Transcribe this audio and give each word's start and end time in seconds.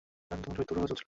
কারণ, 0.27 0.41
তখন 0.43 0.53
শৈত্যপ্রবাহ 0.57 0.89
চলছিল। 0.91 0.99